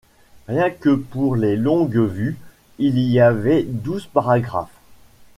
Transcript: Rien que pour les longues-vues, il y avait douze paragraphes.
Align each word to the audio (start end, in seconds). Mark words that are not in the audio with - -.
Rien 0.47 0.71
que 0.71 0.95
pour 0.95 1.35
les 1.35 1.55
longues-vues, 1.55 2.35
il 2.79 2.97
y 2.97 3.19
avait 3.19 3.61
douze 3.61 4.07
paragraphes. 4.07 4.79